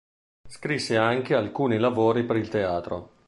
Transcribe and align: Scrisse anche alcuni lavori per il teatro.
Scrisse 0.49 0.97
anche 0.97 1.35
alcuni 1.35 1.77
lavori 1.77 2.23
per 2.25 2.37
il 2.37 2.49
teatro. 2.49 3.19